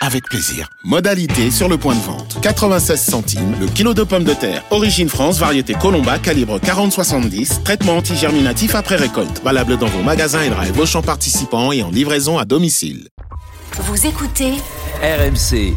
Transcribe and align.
avec 0.00 0.24
plaisir. 0.24 0.68
Modalité 0.82 1.50
sur 1.50 1.68
le 1.68 1.76
point 1.76 1.94
de 1.94 2.00
vente. 2.00 2.38
96 2.40 3.00
centimes 3.00 3.54
le 3.60 3.66
kilo 3.66 3.94
de 3.94 4.02
pommes 4.02 4.24
de 4.24 4.34
terre. 4.34 4.64
Origine 4.70 5.08
France, 5.08 5.38
variété 5.38 5.74
Colomba, 5.74 6.18
calibre 6.18 6.58
40-70. 6.58 7.62
Traitement 7.62 7.98
antigerminatif 7.98 8.74
après 8.74 8.96
récolte. 8.96 9.42
Valable 9.44 9.76
dans 9.76 9.86
vos 9.86 10.02
magasins 10.02 10.42
et 10.42 10.50
drive 10.50 10.78
Auchan 10.78 11.02
participants 11.02 11.72
et 11.72 11.82
en 11.82 11.90
livraison 11.90 12.38
à 12.38 12.44
domicile. 12.44 13.08
Vous 13.78 14.06
écoutez 14.06 14.54
RMC. 15.02 15.74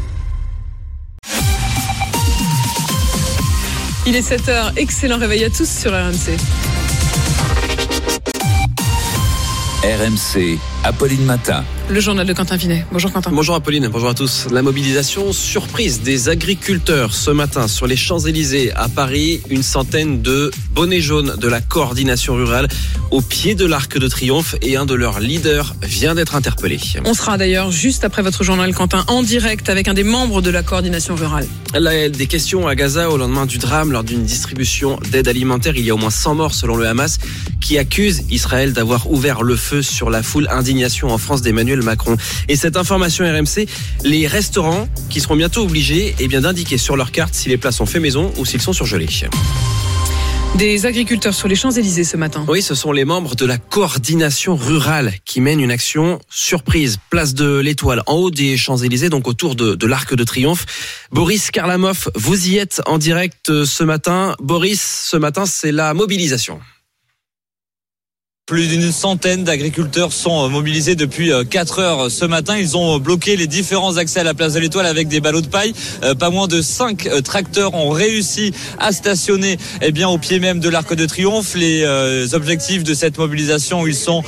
Il 4.05 4.15
est 4.17 4.29
7h, 4.29 4.77
excellent 4.77 5.17
réveil 5.17 5.45
à 5.45 5.49
tous 5.49 5.69
sur 5.69 5.91
RMC. 5.91 6.37
RMC, 9.83 10.59
Apolline 10.85 11.23
Matin. 11.23 11.63
Le 11.89 12.01
journal 12.01 12.27
de 12.27 12.33
Quentin 12.33 12.57
Vinet. 12.57 12.85
Bonjour 12.91 13.11
Quentin. 13.11 13.31
Bonjour 13.31 13.55
Apolline, 13.55 13.87
bonjour 13.87 14.09
à 14.09 14.13
tous. 14.13 14.47
La 14.51 14.61
mobilisation 14.61 15.31
surprise 15.31 16.01
des 16.01 16.27
agriculteurs 16.27 17.13
ce 17.13 17.31
matin 17.31 17.69
sur 17.69 17.87
les 17.87 17.95
Champs-Élysées 17.95 18.73
à 18.73 18.89
Paris. 18.89 19.41
Une 19.49 19.63
centaine 19.63 20.21
de 20.21 20.51
bonnets 20.71 20.99
jaunes 20.99 21.35
de 21.37 21.47
la 21.47 21.61
coordination 21.61 22.35
rurale 22.35 22.67
au 23.11 23.21
pied 23.21 23.55
de 23.55 23.65
l'Arc 23.65 23.97
de 23.97 24.07
Triomphe 24.07 24.55
et 24.61 24.75
un 24.75 24.85
de 24.85 24.93
leurs 24.93 25.19
leaders 25.19 25.75
vient 25.83 26.15
d'être 26.15 26.35
interpellé. 26.35 26.79
On 27.05 27.13
sera 27.13 27.37
d'ailleurs 27.37 27.71
juste 27.71 28.03
après 28.03 28.21
votre 28.21 28.43
journal 28.43 28.73
Quentin 28.73 29.05
en 29.07 29.23
direct 29.23 29.69
avec 29.69 29.87
un 29.87 29.93
des 29.93 30.03
membres 30.03 30.41
de 30.41 30.49
la 30.49 30.63
coordination 30.63 31.15
rurale. 31.15 31.47
Là, 31.73 32.09
des 32.09 32.27
questions 32.27 32.67
à 32.67 32.75
Gaza 32.75 33.09
au 33.09 33.17
lendemain 33.17 33.45
du 33.45 33.57
drame 33.57 33.91
lors 33.91 34.03
d'une 34.03 34.23
distribution 34.23 34.99
d'aide 35.11 35.27
alimentaire. 35.27 35.75
Il 35.75 35.85
y 35.85 35.91
a 35.91 35.95
au 35.95 35.97
moins 35.97 36.09
100 36.09 36.35
morts 36.35 36.53
selon 36.53 36.75
le 36.75 36.87
Hamas 36.87 37.19
qui 37.61 37.77
accuse 37.77 38.23
Israël 38.29 38.73
d'avoir 38.73 39.09
ouvert 39.09 39.43
le 39.43 39.55
feu 39.55 39.81
sur 39.81 40.09
la 40.09 40.21
foule. 40.23 40.47
En 41.03 41.17
France 41.17 41.41
d'Emmanuel 41.41 41.81
Macron. 41.81 42.17
Et 42.47 42.55
cette 42.55 42.77
information 42.77 43.25
RMC, 43.25 43.67
les 44.03 44.27
restaurants 44.27 44.87
qui 45.09 45.21
seront 45.21 45.35
bientôt 45.35 45.63
obligés 45.63 46.15
eh 46.19 46.27
bien, 46.27 46.41
d'indiquer 46.41 46.77
sur 46.77 46.95
leur 46.95 47.11
carte 47.11 47.33
si 47.33 47.49
les 47.49 47.57
plats 47.57 47.71
sont 47.71 47.85
faits 47.85 48.01
maison 48.01 48.31
ou 48.37 48.45
s'ils 48.45 48.61
sont 48.61 48.73
surgelés. 48.73 49.07
Des 50.57 50.85
agriculteurs 50.85 51.33
sur 51.33 51.47
les 51.47 51.55
Champs-Élysées 51.55 52.03
ce 52.03 52.17
matin. 52.17 52.45
Oui, 52.47 52.61
ce 52.61 52.75
sont 52.75 52.91
les 52.91 53.05
membres 53.05 53.35
de 53.35 53.45
la 53.45 53.57
coordination 53.57 54.55
rurale 54.55 55.13
qui 55.25 55.41
mènent 55.41 55.59
une 55.59 55.71
action 55.71 56.19
surprise. 56.29 56.97
Place 57.09 57.33
de 57.33 57.57
l'Étoile, 57.57 58.03
en 58.05 58.15
haut 58.15 58.31
des 58.31 58.55
Champs-Élysées, 58.55 59.09
donc 59.09 59.27
autour 59.27 59.55
de, 59.55 59.75
de 59.75 59.87
l'Arc 59.87 60.13
de 60.13 60.23
Triomphe. 60.23 60.65
Boris 61.11 61.49
Karlamov, 61.49 62.09
vous 62.15 62.49
y 62.49 62.57
êtes 62.57 62.81
en 62.85 62.97
direct 62.97 63.65
ce 63.65 63.83
matin. 63.83 64.35
Boris, 64.41 65.07
ce 65.09 65.17
matin, 65.17 65.45
c'est 65.45 65.71
la 65.71 65.93
mobilisation. 65.93 66.59
Plus 68.53 68.67
d'une 68.67 68.91
centaine 68.91 69.43
d'agriculteurs 69.43 70.13
sont 70.13 70.45
euh, 70.45 70.47
mobilisés 70.47 70.93
depuis 70.93 71.31
4 71.49 71.79
euh, 71.79 71.81
heures 71.81 72.11
ce 72.11 72.23
matin. 72.23 72.55
Ils 72.55 72.77
ont 72.77 72.99
bloqué 72.99 73.35
les 73.35 73.47
différents 73.47 73.97
accès 73.97 74.19
à 74.19 74.23
la 74.23 74.35
place 74.35 74.53
de 74.53 74.59
l'Étoile 74.59 74.85
avec 74.85 75.07
des 75.07 75.21
ballots 75.21 75.41
de 75.41 75.47
paille. 75.47 75.73
Euh, 76.03 76.13
pas 76.13 76.29
moins 76.29 76.47
de 76.47 76.61
5 76.61 77.23
tracteurs 77.23 77.73
ont 77.73 77.89
réussi 77.89 78.53
à 78.77 78.91
stationner 78.91 79.57
eh 79.81 79.91
bien, 79.91 80.07
au 80.07 80.19
pied 80.19 80.37
même 80.37 80.59
de 80.59 80.69
l'Arc 80.69 80.93
de 80.93 81.03
Triomphe. 81.07 81.55
Les 81.55 81.83
objectifs 82.35 82.83
de 82.83 82.93
cette 82.93 83.17
mobilisation, 83.17 83.87
ils 83.87 83.95
sont 83.95 84.21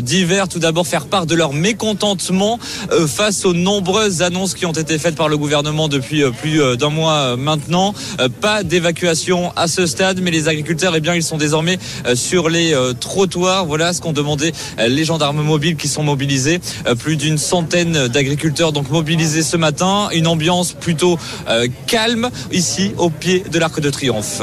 divers. 0.00 0.48
Tout 0.48 0.60
d'abord, 0.60 0.86
faire 0.86 1.06
part 1.06 1.26
de 1.26 1.34
leur 1.34 1.52
mécontentement 1.52 2.60
face 3.08 3.44
aux 3.44 3.52
nombreuses 3.52 4.22
annonces 4.22 4.54
qui 4.54 4.64
ont 4.64 4.72
été 4.72 4.98
faites 4.98 5.16
par 5.16 5.28
le 5.28 5.36
gouvernement 5.36 5.88
depuis 5.88 6.22
plus 6.40 6.60
d'un 6.76 6.90
mois 6.90 7.36
maintenant. 7.36 7.94
Pas 8.40 8.62
d'évacuation 8.62 9.52
à 9.56 9.66
ce 9.66 9.86
stade, 9.86 10.20
mais 10.22 10.30
les 10.30 10.48
agriculteurs, 10.48 10.94
eh 10.94 11.00
bien, 11.00 11.14
ils 11.14 11.22
sont 11.22 11.38
désormais 11.38 11.78
sur 12.14 12.48
les 12.48 12.74
trottoirs 13.00 13.71
voilà 13.72 13.94
ce 13.94 14.02
qu'ont 14.02 14.12
demandé 14.12 14.52
euh, 14.78 14.86
les 14.86 15.02
gendarmes 15.02 15.40
mobiles 15.40 15.76
qui 15.76 15.88
sont 15.88 16.02
mobilisés. 16.02 16.60
Euh, 16.86 16.94
plus 16.94 17.16
d'une 17.16 17.38
centaine 17.38 18.06
d'agriculteurs 18.06 18.70
donc 18.70 18.90
mobilisés 18.90 19.42
ce 19.42 19.56
matin. 19.56 20.10
Une 20.12 20.26
ambiance 20.26 20.74
plutôt 20.74 21.18
euh, 21.48 21.66
calme 21.86 22.28
ici 22.50 22.92
au 22.98 23.08
pied 23.08 23.42
de 23.50 23.58
l'Arc 23.58 23.80
de 23.80 23.88
Triomphe. 23.88 24.42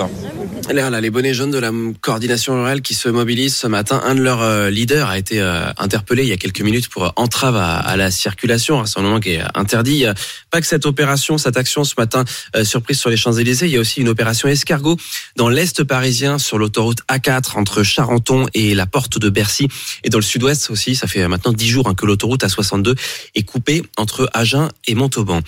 Là, 0.72 1.02
les 1.02 1.10
bonnets 1.10 1.34
jaunes 1.34 1.50
de 1.50 1.58
la 1.58 1.72
coordination 2.00 2.54
rurale 2.54 2.82
qui 2.82 2.94
se 2.94 3.10
mobilisent 3.10 3.56
ce 3.56 3.66
matin. 3.66 4.02
Un 4.06 4.14
de 4.14 4.22
leurs 4.22 4.70
leaders 4.70 5.10
a 5.10 5.18
été 5.18 5.42
interpellé 5.78 6.22
il 6.24 6.30
y 6.30 6.32
a 6.32 6.38
quelques 6.38 6.62
minutes 6.62 6.90
pour 6.90 7.12
entrave 7.16 7.56
à, 7.56 7.98
la 7.98 8.12
circulation. 8.12 8.84
Un 8.96 9.02
moment 9.02 9.20
qui 9.20 9.32
est 9.32 9.44
interdit. 9.56 10.06
Pas 10.52 10.62
que 10.62 10.68
cette 10.68 10.86
opération, 10.86 11.40
cette 11.40 11.58
action 11.58 11.84
ce 11.84 11.96
matin 11.98 12.24
surprise 12.64 13.00
sur 13.00 13.10
les 13.10 13.18
Champs-Élysées. 13.18 13.66
Il 13.66 13.72
y 13.72 13.78
a 13.78 13.80
aussi 13.80 14.00
une 14.00 14.10
opération 14.10 14.48
escargot 14.48 14.96
dans 15.36 15.50
l'est 15.50 15.84
parisien 15.84 16.38
sur 16.38 16.60
l'autoroute 16.60 17.00
A4 17.10 17.58
entre 17.58 17.82
Charenton 17.82 18.46
et 18.54 18.76
la 18.76 18.86
Porte 18.86 19.18
de 19.18 19.30
Bercy. 19.30 19.68
Et 20.04 20.10
dans 20.10 20.20
le 20.20 20.24
sud-ouest 20.24 20.70
aussi, 20.70 20.96
ça 20.96 21.08
fait 21.08 21.28
maintenant 21.28 21.52
dix 21.52 21.68
jours 21.68 21.88
hein, 21.88 21.96
que 21.96 22.06
l'autoroute 22.06 22.44
A62 22.44 22.96
est 23.34 23.44
coupée 23.44 23.82
entre 23.98 24.30
Agen 24.34 24.70
et 24.86 24.94
Montauban. 24.94 25.42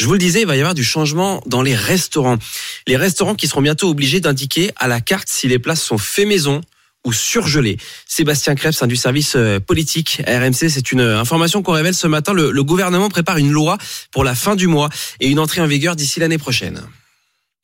Je 0.00 0.06
vous 0.06 0.14
le 0.14 0.18
disais, 0.18 0.40
il 0.40 0.46
va 0.46 0.56
y 0.56 0.60
avoir 0.60 0.72
du 0.72 0.82
changement 0.82 1.42
dans 1.44 1.60
les 1.60 1.74
restaurants. 1.74 2.38
Les 2.86 2.96
restaurants 2.96 3.34
qui 3.34 3.46
seront 3.46 3.60
bientôt 3.60 3.90
obligés 3.90 4.18
d'indiquer 4.18 4.70
à 4.76 4.88
la 4.88 5.02
carte 5.02 5.28
si 5.28 5.46
les 5.46 5.58
places 5.58 5.82
sont 5.82 5.98
faits 5.98 6.26
maison 6.26 6.62
ou 7.04 7.12
surgelées. 7.12 7.76
Sébastien 8.06 8.54
Krebs, 8.54 8.82
du 8.86 8.96
service 8.96 9.34
euh, 9.36 9.60
politique 9.60 10.22
RMC, 10.26 10.70
c'est 10.70 10.92
une 10.92 11.02
information 11.02 11.62
qu'on 11.62 11.72
révèle 11.72 11.94
ce 11.94 12.06
matin. 12.06 12.32
le 12.32 12.64
gouvernement 12.64 13.10
prépare 13.10 13.36
une 13.36 13.52
loi 13.52 13.76
pour 14.10 14.24
la 14.24 14.34
fin 14.34 14.56
du 14.56 14.68
mois 14.68 14.88
et 15.20 15.28
une 15.28 15.38
entrée 15.38 15.60
en 15.60 15.66
vigueur 15.66 15.96
d'ici 15.96 16.18
l'année 16.18 16.38
prochaine. 16.38 16.80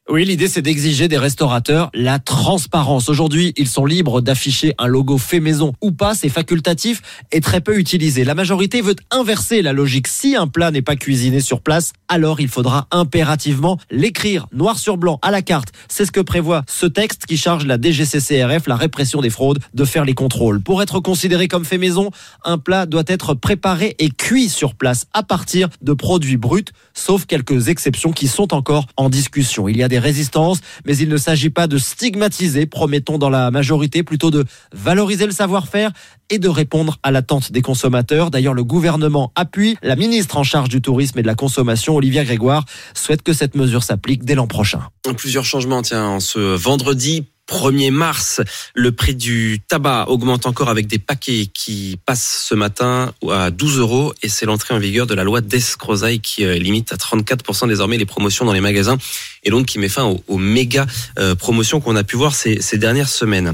Oui, 0.09 0.25
l'idée 0.25 0.47
c'est 0.47 0.62
d'exiger 0.62 1.09
des 1.09 1.19
restaurateurs 1.19 1.91
la 1.93 2.21
transparence. 2.21 3.09
Aujourd'hui, 3.09 3.53
ils 3.56 3.67
sont 3.67 3.84
libres 3.84 4.21
d'afficher 4.21 4.72
un 4.78 4.87
logo 4.87 5.19
fait 5.19 5.41
maison 5.41 5.72
ou 5.83 5.91
pas, 5.91 6.15
c'est 6.15 6.28
facultatif 6.28 7.03
et 7.33 7.41
très 7.41 7.61
peu 7.61 7.77
utilisé. 7.77 8.22
La 8.22 8.37
majorité 8.37 8.83
veut 8.83 8.94
inverser 9.11 9.62
la 9.62 9.72
logique. 9.72 10.06
Si 10.06 10.37
un 10.37 10.47
plat 10.47 10.71
n'est 10.71 10.81
pas 10.81 10.94
cuisiné 10.94 11.41
sur 11.41 11.61
place, 11.61 11.93
alors 12.06 12.39
il 12.39 12.47
faudra 12.47 12.87
impérativement 12.93 13.81
l'écrire 13.91 14.47
noir 14.53 14.78
sur 14.78 14.97
blanc 14.97 15.19
à 15.22 15.33
la 15.33 15.43
carte. 15.43 15.71
C'est 15.89 16.05
ce 16.05 16.12
que 16.12 16.21
prévoit 16.21 16.62
ce 16.69 16.87
texte 16.87 17.27
qui 17.27 17.37
charge 17.37 17.67
la 17.67 17.77
DGCCRF, 17.77 18.69
la 18.69 18.77
répression 18.77 19.21
des 19.21 19.31
fraudes, 19.31 19.59
de 19.75 19.84
faire 19.84 20.05
les 20.05 20.15
contrôles. 20.15 20.62
Pour 20.62 20.83
être 20.83 21.00
considéré 21.00 21.49
comme 21.49 21.65
fait 21.65 21.78
maison, 21.78 22.12
un 22.44 22.59
plat 22.59 22.87
doit 22.87 23.03
être 23.09 23.34
préparé 23.34 23.97
et 23.99 24.11
cuit 24.11 24.50
sur 24.50 24.77
place 24.77 25.06
à 25.12 25.25
partir 25.25 25.69
de 25.83 25.94
produits 25.94 26.37
bruts, 26.37 26.65
sauf 26.94 27.27
quelques 27.27 27.67
exceptions 27.67 28.12
qui 28.12 28.28
sont 28.28 28.55
encore 28.55 28.87
en 28.97 29.11
discussion. 29.11 29.67
Il 29.67 29.77
y 29.77 29.83
a 29.83 29.88
des 29.88 29.96
résistance, 29.99 30.61
mais 30.84 30.97
il 30.97 31.09
ne 31.09 31.17
s'agit 31.17 31.51
pas 31.51 31.67
de 31.67 31.79
stigmatiser, 31.79 32.67
promettons 32.67 33.19
dans 33.19 33.31
la 33.31 33.51
majorité, 33.51 34.03
plutôt 34.03 34.31
de 34.31 34.45
valoriser 34.73 35.27
le 35.27 35.33
savoir-faire 35.33 35.93
et 36.31 36.39
de 36.39 36.49
répondre 36.49 36.99
à 37.03 37.11
l'attente 37.11 37.53
des 37.53 37.62
consommateurs. 37.62 38.31
D'ailleurs, 38.31 38.55
le 38.55 38.65
gouvernement 38.65 39.33
appuie. 39.35 39.77
La 39.83 39.97
ministre 39.97 40.37
en 40.37 40.43
charge 40.43 40.69
du 40.69 40.81
tourisme 40.81 41.19
et 41.19 41.23
de 41.23 41.27
la 41.27 41.35
consommation, 41.35 41.95
Olivia 41.95 42.25
Grégoire, 42.25 42.65
souhaite 42.95 43.23
que 43.23 43.33
cette 43.33 43.55
mesure 43.55 43.83
s'applique 43.83 44.25
dès 44.25 44.35
l'an 44.35 44.47
prochain. 44.47 44.81
Plusieurs 45.17 45.45
changements, 45.45 45.83
tiens, 45.83 46.05
en 46.05 46.21
ce 46.21 46.39
vendredi 46.39 47.27
1er 47.49 47.91
mars, 47.91 48.41
le 48.75 48.93
prix 48.93 49.15
du 49.15 49.61
tabac 49.67 50.07
augmente 50.09 50.47
encore 50.47 50.69
avec 50.69 50.89
des 50.89 50.99
paquets 50.99 51.47
qui 51.53 51.99
passent 52.05 52.45
ce 52.49 52.55
matin 52.55 53.12
à 53.31 53.51
12 53.51 53.79
euros 53.79 54.12
et 54.23 54.29
c'est 54.29 54.47
l'entrée 54.47 54.75
en 54.75 54.79
vigueur 54.79 55.07
de 55.07 55.15
la 55.15 55.23
loi 55.23 55.41
d'escrozaille 55.41 56.21
qui 56.21 56.45
euh, 56.45 56.55
limite 56.55 56.93
à 56.93 56.97
34% 56.97 57.69
désormais 57.69 57.99
les 57.99 58.05
promotions 58.05 58.45
dans 58.45 58.53
les 58.53 58.61
magasins 58.61 58.99
et 59.45 59.51
donc 59.51 59.67
qui 59.67 59.79
met 59.79 59.89
fin 59.89 60.05
aux, 60.05 60.39
méga 60.39 60.87
euh, 61.19 61.35
promotions 61.37 61.81
qu'on 61.81 61.95
a 61.95 62.03
pu 62.03 62.17
voir 62.17 62.35
ces, 62.35 62.59
dernières 62.77 63.09
semaines. 63.09 63.53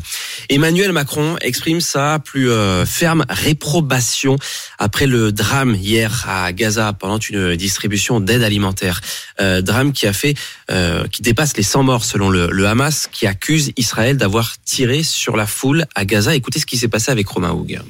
Emmanuel 0.49 0.93
Macron 0.93 1.37
exprime 1.43 1.81
sa 1.81 2.19
plus 2.19 2.51
euh, 2.51 2.87
ferme 2.87 3.25
réprobation 3.29 4.37
après 4.79 5.07
le 5.07 5.33
drame 5.33 5.75
hier 5.75 6.25
à 6.29 6.53
Gaza 6.53 6.93
pendant 6.95 7.19
une 7.19 7.57
distribution 7.57 8.21
d'aide 8.21 8.43
alimentaire. 8.43 9.01
drame 9.39 9.93
qui 9.93 10.07
a 10.07 10.13
fait, 10.13 10.35
qui 11.11 11.23
dépasse 11.23 11.57
les 11.57 11.63
100 11.63 11.83
morts 11.85 12.05
selon 12.05 12.31
le, 12.31 12.49
le 12.51 12.67
Hamas, 12.67 13.09
qui 13.11 13.27
accuse 13.27 13.73
Israël 13.83 14.17
d'avoir 14.17 14.55
tiré 14.65 15.03
sur 15.03 15.37
la 15.37 15.47
foule 15.47 15.87
à 15.97 16.05
Gaza. 16.05 16.37
Écoutez 16.37 16.61
ce 16.61 16.67
qui 16.67 16.77
s'est 16.77 16.89
passé 16.89 17.11
avec 17.11 17.27
Romain 17.27 17.51
Houg. 17.51 17.81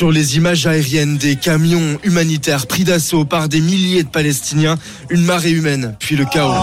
Sur 0.00 0.10
les 0.10 0.38
images 0.38 0.66
aériennes 0.66 1.18
des 1.18 1.36
camions 1.36 1.98
humanitaires 2.04 2.66
pris 2.66 2.84
d'assaut 2.84 3.26
par 3.26 3.50
des 3.50 3.60
milliers 3.60 4.02
de 4.02 4.08
Palestiniens, 4.08 4.78
une 5.10 5.22
marée 5.22 5.50
humaine, 5.50 5.94
puis 5.98 6.16
le 6.16 6.24
chaos. 6.24 6.54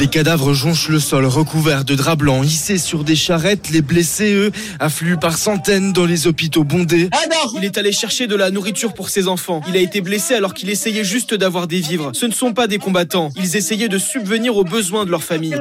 Les 0.00 0.08
cadavres 0.08 0.52
jonchent 0.52 0.88
le 0.88 1.00
sol 1.00 1.24
recouverts 1.24 1.84
de 1.84 1.94
draps 1.94 2.18
blancs 2.18 2.44
hissés 2.44 2.78
sur 2.78 3.04
des 3.04 3.16
charrettes. 3.16 3.70
Les 3.70 3.80
blessés, 3.80 4.34
eux, 4.34 4.52
affluent 4.78 5.16
par 5.16 5.38
centaines 5.38 5.92
dans 5.92 6.04
les 6.04 6.26
hôpitaux 6.26 6.64
bondés. 6.64 7.08
Il 7.56 7.64
est 7.64 7.78
allé 7.78 7.92
chercher 7.92 8.26
de 8.26 8.34
la 8.34 8.50
nourriture 8.50 8.92
pour 8.92 9.08
ses 9.08 9.28
enfants. 9.28 9.62
Il 9.68 9.76
a 9.76 9.80
été 9.80 10.00
blessé 10.00 10.34
alors 10.34 10.52
qu'il 10.52 10.68
essayait 10.68 11.04
juste 11.04 11.32
d'avoir 11.32 11.66
des 11.66 11.80
vivres. 11.80 12.10
Ce 12.12 12.26
ne 12.26 12.32
sont 12.32 12.52
pas 12.52 12.66
des 12.66 12.78
combattants. 12.78 13.30
Ils 13.36 13.56
essayaient 13.56 13.88
de 13.88 13.98
subvenir 13.98 14.56
aux 14.56 14.64
besoins 14.64 15.06
de 15.06 15.10
leur 15.10 15.22
famille. 15.22 15.56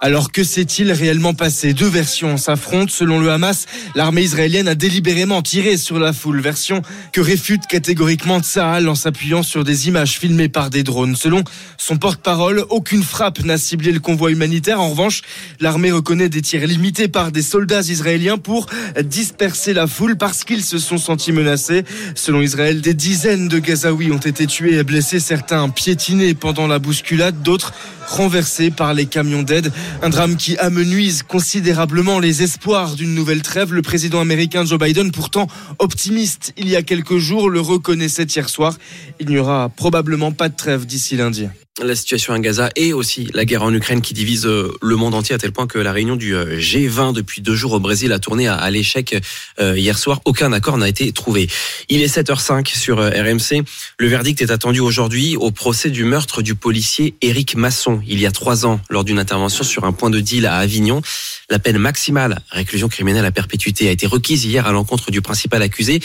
Alors 0.00 0.30
que 0.30 0.44
s'est-il 0.44 0.92
réellement 0.92 1.34
passé? 1.34 1.72
Deux 1.72 1.88
versions 1.88 2.36
s'affrontent. 2.36 2.92
Selon 2.92 3.18
le 3.18 3.32
Hamas, 3.32 3.66
l'armée 3.96 4.22
israélienne 4.22 4.68
a 4.68 4.76
délibérément 4.76 5.42
tiré 5.42 5.76
sur 5.76 5.94
sur 5.94 6.00
la 6.04 6.12
foule, 6.12 6.40
version 6.40 6.82
que 7.12 7.20
réfute 7.20 7.66
catégoriquement 7.66 8.40
Tsahal 8.40 8.88
en 8.88 8.94
s'appuyant 8.94 9.42
sur 9.42 9.64
des 9.64 9.88
images 9.88 10.18
filmées 10.18 10.48
par 10.48 10.70
des 10.70 10.82
drones. 10.82 11.16
Selon 11.16 11.42
son 11.78 11.96
porte-parole, 11.96 12.64
aucune 12.70 13.02
frappe 13.02 13.42
n'a 13.42 13.58
ciblé 13.58 13.90
le 13.90 14.00
convoi 14.00 14.30
humanitaire. 14.30 14.80
En 14.80 14.90
revanche, 14.90 15.22
l'armée 15.60 15.90
reconnaît 15.90 16.28
des 16.28 16.42
tirs 16.42 16.66
limités 16.66 17.08
par 17.08 17.32
des 17.32 17.42
soldats 17.42 17.80
israéliens 17.80 18.38
pour 18.38 18.66
disperser 19.02 19.72
la 19.72 19.86
foule 19.86 20.16
parce 20.16 20.44
qu'ils 20.44 20.64
se 20.64 20.78
sont 20.78 20.98
sentis 20.98 21.32
menacés. 21.32 21.84
Selon 22.14 22.40
Israël, 22.40 22.80
des 22.80 22.94
dizaines 22.94 23.48
de 23.48 23.58
Gazaouis 23.58 24.12
ont 24.12 24.18
été 24.18 24.46
tués 24.46 24.76
et 24.76 24.84
blessés, 24.84 25.20
certains 25.20 25.68
piétinés 25.70 26.34
pendant 26.34 26.66
la 26.66 26.78
bousculade, 26.78 27.42
d'autres 27.42 27.72
renversés 28.06 28.70
par 28.70 28.94
les 28.94 29.06
camions 29.06 29.42
d'aide. 29.42 29.72
Un 30.02 30.10
drame 30.10 30.36
qui 30.36 30.56
amenuise 30.58 31.22
considérablement 31.22 32.18
les 32.18 32.42
espoirs 32.42 32.94
d'une 32.94 33.14
nouvelle 33.14 33.42
trêve. 33.42 33.72
Le 33.72 33.82
président 33.82 34.20
américain 34.20 34.64
Joe 34.64 34.78
Biden, 34.78 35.10
pourtant 35.10 35.46
optimiste 35.84 36.52
il 36.56 36.68
y 36.68 36.76
a 36.76 36.82
quelques 36.82 37.18
jours, 37.18 37.48
le 37.48 37.60
reconnaissait 37.60 38.24
hier 38.24 38.48
soir. 38.48 38.76
Il 39.20 39.28
n'y 39.28 39.38
aura 39.38 39.68
probablement 39.68 40.32
pas 40.32 40.48
de 40.48 40.56
trêve 40.56 40.86
d'ici 40.86 41.16
lundi 41.16 41.48
la 41.82 41.96
situation 41.96 42.32
à 42.34 42.38
Gaza 42.38 42.70
et 42.76 42.92
aussi 42.92 43.28
la 43.34 43.44
guerre 43.44 43.64
en 43.64 43.74
Ukraine 43.74 44.00
qui 44.00 44.14
divise 44.14 44.46
euh, 44.46 44.72
le 44.80 44.94
monde 44.94 45.12
entier 45.12 45.34
à 45.34 45.38
tel 45.38 45.50
point 45.50 45.66
que 45.66 45.78
la 45.78 45.90
réunion 45.92 46.14
du 46.14 46.34
euh, 46.34 46.58
G20 46.58 47.12
depuis 47.12 47.42
deux 47.42 47.56
jours 47.56 47.72
au 47.72 47.80
Brésil 47.80 48.12
a 48.12 48.20
tourné 48.20 48.46
à, 48.46 48.70
l'échec 48.70 49.20
euh, 49.58 49.76
hier 49.76 49.98
soir. 49.98 50.20
Aucun 50.24 50.52
accord 50.52 50.78
n'a 50.78 50.88
été 50.88 51.10
trouvé. 51.10 51.48
Il 51.88 52.00
est 52.02 52.14
7h05 52.14 52.68
sur 52.68 52.98
RMC. 52.98 53.64
Le 53.98 54.06
verdict 54.06 54.40
est 54.40 54.52
attendu 54.52 54.78
aujourd'hui 54.78 55.36
au 55.36 55.50
procès 55.50 55.90
du 55.90 56.04
meurtre 56.04 56.42
du 56.42 56.54
policier 56.54 57.16
Éric 57.22 57.56
Masson 57.56 58.00
il 58.06 58.20
y 58.20 58.26
a 58.26 58.30
trois 58.30 58.66
ans 58.66 58.80
lors 58.88 59.02
d'une 59.02 59.18
intervention 59.18 59.64
sur 59.64 59.84
un 59.84 59.92
point 59.92 60.10
de 60.10 60.20
deal 60.20 60.46
à 60.46 60.58
Avignon. 60.58 61.02
La 61.50 61.58
peine 61.58 61.78
maximale, 61.78 62.40
réclusion 62.50 62.88
criminelle 62.88 63.24
à 63.24 63.32
perpétuité, 63.32 63.88
a 63.88 63.90
été 63.90 64.06
requise 64.06 64.44
hier 64.44 64.66
à 64.68 64.72
l'encontre 64.72 65.10
du 65.10 65.20
principal 65.22 65.60
accusé 65.60 66.00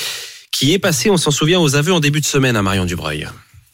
qui 0.51 0.74
est 0.74 0.80
passé, 0.80 1.12
on 1.12 1.18
s'en 1.18 1.30
souvient, 1.30 1.60
aux 1.60 1.75
aveux 1.75 1.94
en 1.94 2.00
début 2.00 2.21
de 2.21 2.25
semaine 2.25 2.56
à 2.56 2.63
Marion 2.63 2.86
Dubreuil. 2.86 3.27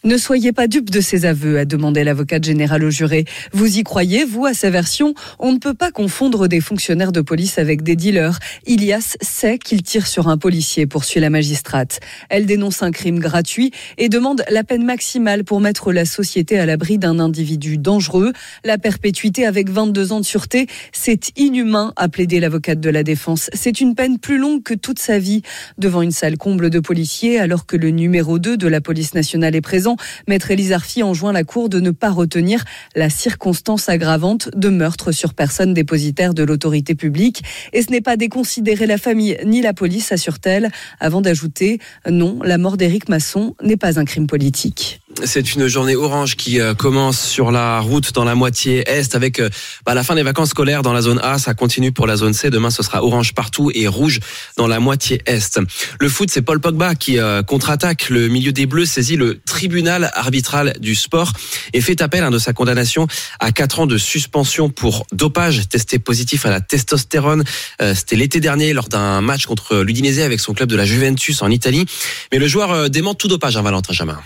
Ne 0.06 0.18
soyez 0.18 0.52
pas 0.52 0.68
dupe 0.68 0.92
de 0.92 1.02
ses 1.02 1.26
aveux, 1.26 1.58
a 1.58 1.66
demandé 1.66 2.04
l'avocate 2.04 2.44
générale 2.44 2.84
au 2.84 2.92
juré. 2.92 3.26
Vous 3.54 3.80
y 3.80 3.84
croyez, 3.84 4.24
vous, 4.24 4.46
à 4.46 4.54
sa 4.54 4.70
version? 4.70 5.16
On 5.40 5.52
ne 5.52 5.58
peut 5.58 5.74
pas 5.74 5.90
confondre 5.90 6.48
des 6.48 6.62
fonctionnaires 6.62 7.12
de 7.12 7.22
police 7.22 7.58
avec 7.58 7.82
des 7.82 7.96
dealers. 7.96 8.38
Ilias 8.68 9.18
sait 9.22 9.58
qu'il 9.58 9.82
tire 9.82 10.06
sur 10.06 10.28
un 10.28 10.38
policier, 10.38 10.86
poursuit 10.86 11.20
la 11.22 11.32
magistrate. 11.32 12.02
Elle 12.30 12.46
dénonce 12.46 12.84
un 12.84 12.92
crime 12.92 13.18
gratuit 13.18 13.72
et 13.98 14.08
demande 14.08 14.44
la 14.52 14.64
peine 14.64 14.86
maximale 14.86 15.44
pour 15.44 15.60
mettre 15.60 15.92
la 15.92 16.06
société 16.06 16.60
à 16.60 16.68
l'abri 16.68 17.00
d'un 17.00 17.18
individu 17.18 17.80
dangereux. 17.80 18.32
La 18.64 18.78
perpétuité 18.78 19.48
avec 19.48 19.72
22 19.72 20.12
ans 20.12 20.20
de 20.20 20.26
sûreté, 20.26 20.68
c'est 20.92 21.32
inhumain, 21.36 21.94
a 21.96 22.10
plaidé 22.10 22.40
l'avocate 22.40 22.80
de 22.80 22.92
la 22.92 23.02
défense. 23.02 23.50
C'est 23.54 23.82
une 23.82 23.96
peine 23.96 24.20
plus 24.20 24.38
longue 24.38 24.62
que 24.62 24.76
toute 24.76 25.00
sa 25.00 25.18
vie. 25.18 25.42
Devant 25.80 26.04
une 26.04 26.12
salle 26.12 26.38
comble 26.38 26.70
de 26.70 26.80
policiers, 26.80 27.40
alors 27.40 27.66
que 27.66 27.76
le 27.76 27.90
numéro 27.90 28.38
2 28.38 28.56
de 28.56 28.68
la 28.68 28.82
police 28.82 29.16
nationale 29.16 29.56
est 29.56 29.62
présent, 29.62 29.95
Maître 30.28 30.52
Élise 30.52 30.72
Arfi 30.72 31.04
enjoint 31.04 31.32
la 31.32 31.44
Cour 31.44 31.70
de 31.70 31.80
ne 31.80 31.92
pas 31.92 32.10
retenir 32.10 32.64
la 32.96 33.10
circonstance 33.10 33.90
aggravante 33.90 34.50
de 34.56 34.70
meurtre 34.70 35.12
sur 35.12 35.34
personne 35.34 35.74
dépositaire 35.74 36.34
de 36.34 36.44
l'autorité 36.44 36.96
publique. 36.96 37.44
Et 37.74 37.82
ce 37.82 37.92
n'est 37.92 38.02
pas 38.02 38.18
déconsidérer 38.18 38.86
la 38.86 38.98
famille 38.98 39.38
ni 39.46 39.62
la 39.62 39.74
police, 39.74 40.12
assure-t-elle, 40.12 40.70
avant 41.00 41.22
d'ajouter 41.22 41.80
non, 42.10 42.40
la 42.44 42.58
mort 42.58 42.78
d'Éric 42.78 43.10
Masson 43.10 43.56
n'est 43.62 43.78
pas 43.78 44.00
un 44.00 44.06
crime 44.06 44.28
politique. 44.28 45.02
C'est 45.24 45.56
une 45.56 45.68
journée 45.68 45.96
orange 45.96 46.36
qui 46.36 46.60
euh, 46.60 46.74
commence 46.74 47.20
sur 47.22 47.50
la 47.50 47.80
route 47.80 48.14
dans 48.14 48.26
la 48.26 48.36
moitié 48.36 48.84
est 48.86 49.16
avec 49.16 49.40
euh, 49.40 49.50
bah, 49.86 49.94
la 49.94 50.04
fin 50.04 50.14
des 50.14 50.24
vacances 50.24 50.50
scolaires 50.50 50.82
dans 50.82 50.92
la 50.92 51.02
zone 51.02 51.20
A. 51.24 51.40
Ça 51.40 51.54
continue 51.54 51.94
pour 51.94 52.06
la 52.06 52.18
zone 52.18 52.34
C. 52.34 52.50
Demain, 52.50 52.70
ce 52.70 52.84
sera 52.84 53.02
orange 53.02 53.34
partout 53.34 53.72
et 53.74 53.88
rouge 53.88 54.20
dans 54.58 54.68
la 54.68 54.82
moitié 54.82 55.22
est. 55.26 55.60
Le 56.00 56.10
foot, 56.10 56.30
c'est 56.32 56.42
Paul 56.42 56.60
Pogba 56.60 56.96
qui 56.96 57.18
euh, 57.18 57.44
contre-attaque. 57.44 58.10
Le 58.10 58.28
milieu 58.28 58.52
des 58.52 58.66
Bleus 58.66 58.86
saisit 58.86 59.16
le 59.16 59.40
tribunal 59.40 60.12
arbitral 60.16 60.76
du 60.80 60.96
sport 60.96 61.32
et 61.72 61.80
fait 61.80 62.02
appel 62.02 62.24
hein, 62.24 62.32
de 62.32 62.40
sa 62.40 62.52
condamnation 62.52 63.08
à 63.40 63.54
4 63.54 63.80
ans 63.80 63.88
de 63.88 63.98
suspension 63.98 64.70
pour 64.70 65.08
dopage 65.14 65.70
testé 65.70 65.98
positif 65.98 66.46
à 66.46 66.50
la 66.50 66.60
testostérone. 66.60 67.44
C'était 67.80 68.18
l'été 68.18 68.40
dernier 68.40 68.74
lors 68.74 68.90
d'un 68.90 69.22
match 69.22 69.46
contre 69.46 69.78
l'Udinese 69.78 70.20
avec 70.20 70.40
son 70.40 70.54
club 70.54 70.70
de 70.70 70.76
la 70.76 70.86
Juventus 70.86 71.42
en 71.42 71.50
Italie. 71.50 71.86
Mais 72.32 72.40
le 72.40 72.48
joueur 72.48 72.90
dément 72.90 73.14
tout 73.16 73.28
dopage, 73.28 73.56
hein, 73.56 73.62
Valentin 73.62 73.94
Jamin. 73.94 74.20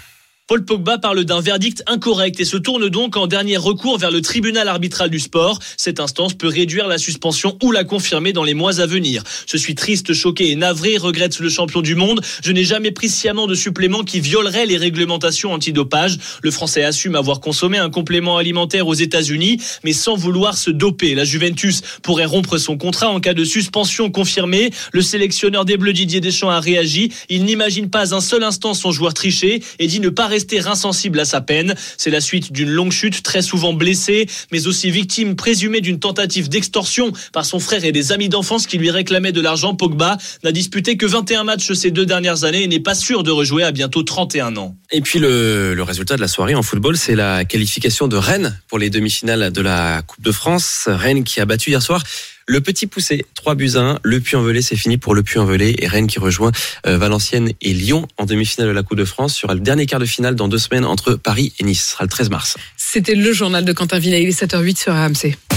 Paul 0.50 0.66
Pogba 0.66 0.98
parle 0.98 1.26
d'un 1.26 1.42
verdict 1.42 1.84
incorrect 1.86 2.40
et 2.40 2.44
se 2.44 2.58
tourne 2.58 2.90
donc 2.90 3.18
en 3.18 3.28
dernier 3.28 3.56
recours 3.56 4.00
vers 4.00 4.10
le 4.10 4.20
tribunal 4.20 4.68
arbitral 4.68 5.12
du 5.12 5.20
sport. 5.20 5.60
Cette 5.78 6.00
instance 6.00 6.34
peut 6.34 6.48
réduire 6.48 6.88
la 6.88 6.98
suspension 6.98 7.56
ou 7.62 7.72
la 7.72 7.84
confirmer 7.84 8.34
dans 8.34 8.44
les 8.44 8.56
mois 8.56 8.80
à 8.80 8.88
venir. 8.88 9.22
Je 9.46 9.58
suis 9.58 9.76
triste, 9.76 10.12
choqué 10.12 10.50
et 10.50 10.56
navré, 10.56 10.98
regrette 10.98 11.38
le 11.38 11.50
champion 11.50 11.84
du 11.84 11.94
monde. 11.94 12.22
Je 12.44 12.52
n'ai 12.52 12.64
jamais 12.64 12.90
pris 12.90 13.10
sciemment 13.10 13.46
de 13.46 13.54
supplément 13.54 14.04
qui 14.04 14.22
violerait 14.22 14.66
les 14.66 14.78
réglementations 14.78 15.54
antidopage. 15.54 16.18
Le 16.42 16.50
Français 16.50 16.84
assume 16.84 17.14
avoir 17.14 17.42
consommé 17.42 17.78
un 17.78 17.92
complément 17.92 18.38
alimentaire 18.38 18.88
aux 18.88 18.96
États-Unis, 18.96 19.62
mais 19.84 19.94
sans 19.94 20.16
vouloir 20.16 20.58
se 20.58 20.72
doper. 20.72 21.14
La 21.14 21.26
Juventus 21.26 21.82
pourrait 22.02 22.26
rompre 22.26 22.58
son 22.58 22.76
contrat 22.76 23.12
en 23.12 23.20
cas 23.20 23.36
de 23.36 23.44
suspension 23.44 24.10
confirmée. 24.10 24.72
Le 24.94 25.04
sélectionneur 25.04 25.64
des 25.64 25.78
Bleus 25.78 25.94
Didier 25.94 26.22
Deschamps 26.22 26.50
a 26.50 26.60
réagi. 26.60 27.14
Il 27.30 27.46
n'imagine 27.46 27.92
pas 27.92 28.16
un 28.16 28.20
seul 28.20 28.42
instant 28.42 28.74
son 28.74 28.90
joueur 28.90 29.14
tricher 29.14 29.62
et 29.78 29.86
dit 29.86 30.00
ne 30.00 30.10
pas 30.10 30.26
rester 30.40 30.66
insensible 30.66 31.20
à 31.20 31.26
sa 31.26 31.42
peine. 31.42 31.76
C'est 31.98 32.10
la 32.10 32.22
suite 32.22 32.54
d'une 32.54 32.70
longue 32.70 32.94
chute, 32.94 33.24
très 33.24 33.42
souvent 33.42 33.74
blessé, 33.74 34.26
mais 34.54 34.68
aussi 34.68 34.90
victime 34.90 35.36
présumée 35.36 35.82
d'une 35.82 36.00
tentative 36.00 36.48
d'extorsion 36.48 37.12
par 37.34 37.44
son 37.44 37.60
frère 37.60 37.84
et 37.84 37.92
des 37.92 38.14
amis 38.14 38.30
d'enfance 38.30 38.66
qui 38.66 38.78
lui 38.78 38.90
réclamaient 38.90 39.34
de 39.34 39.42
l'argent. 39.42 39.76
Pogba 39.76 40.18
n'a 40.46 40.54
disputé 40.54 40.96
que 40.96 41.06
21 41.06 41.44
matchs 41.44 41.74
ces 41.74 41.92
deux 41.92 42.06
dernières 42.06 42.46
années 42.46 42.64
et 42.64 42.68
n'est 42.68 42.80
pas 42.80 42.96
sûr 42.96 43.24
de 43.24 43.32
rejouer 43.32 43.64
à 43.64 43.72
bientôt 43.74 44.02
31 44.02 44.56
ans. 44.56 44.78
Et 44.92 45.02
puis 45.02 45.20
le, 45.20 45.74
le 45.74 45.84
résultat 45.84 46.16
de 46.16 46.22
la 46.22 46.30
soirée 46.30 46.56
en 46.56 46.64
football, 46.64 46.96
c'est 46.96 47.16
la 47.16 47.44
qualification 47.44 48.08
de 48.08 48.16
Rennes 48.16 48.58
pour 48.70 48.80
les 48.80 48.90
demi-finales 48.90 49.52
de 49.52 49.62
la 49.62 50.04
Coupe 50.04 50.24
de 50.24 50.32
France. 50.32 50.86
Rennes 50.88 51.26
qui 51.26 51.42
a 51.42 51.46
battu 51.46 51.72
hier 51.72 51.82
soir 51.82 52.02
le 52.50 52.62
petit 52.62 52.88
poussé, 52.88 53.26
3 53.36 53.54
buts 53.54 53.74
1. 53.76 54.00
Le 54.02 54.20
Puy-en-Velay, 54.20 54.64
c'est 54.64 54.76
fini 54.76 54.98
pour 54.98 55.14
le 55.14 55.22
Puy-en-Velay. 55.22 55.76
Et 55.78 55.88
Rennes 55.88 56.08
qui 56.08 56.18
rejoint 56.18 56.52
euh, 56.88 56.98
Valenciennes 56.98 57.52
et 57.62 57.74
Lyon 57.74 58.08
en 58.18 58.26
demi-finale 58.26 58.70
de 58.70 58.74
la 58.74 58.82
Coupe 58.82 58.98
de 58.98 59.06
France. 59.06 59.36
Sur 59.36 59.54
le 59.54 59.60
dernier 59.60 59.86
quart 59.86 60.00
de 60.00 60.06
finale 60.06 60.34
dans 60.34 60.48
deux 60.48 60.58
semaines 60.58 60.84
entre 60.84 61.14
Paris 61.14 61.54
et 61.60 61.64
Nice. 61.64 61.86
Ce 61.86 61.92
sera 61.92 62.06
le 62.06 62.10
13 62.10 62.32
mars. 62.32 62.58
C'était 62.76 63.14
le 63.14 63.32
journal 63.34 63.64
de 63.66 63.72
Quentin 63.72 64.00
Vinay. 64.00 64.24
Il 64.24 64.30
est 64.30 64.42
7h08 64.42 64.82
sur 64.82 64.94
AMC. 64.96 65.38